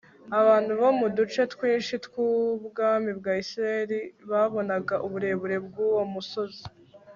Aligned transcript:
Abantu 0.39 0.71
bo 0.79 0.89
mu 0.99 1.07
duce 1.17 1.41
twinshi 1.53 1.93
twubwami 2.05 3.09
bwa 3.19 3.33
Isirayeli 3.43 3.99
babonaga 4.29 4.95
uburebure 5.05 5.55
bwuwo 5.65 6.01
musozi 6.13 6.63